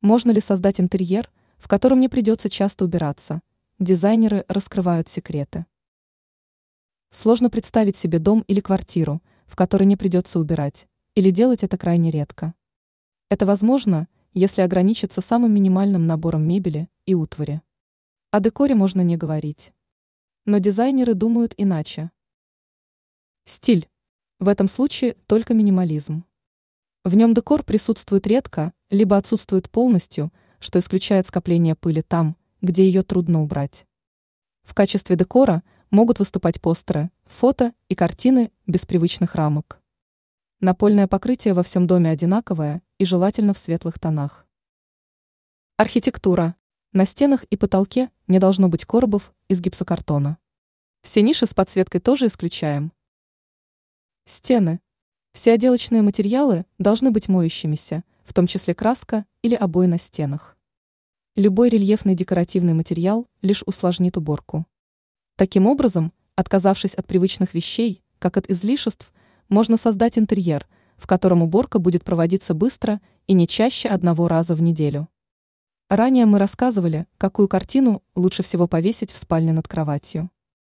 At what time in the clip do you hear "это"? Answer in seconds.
11.64-11.76, 13.28-13.44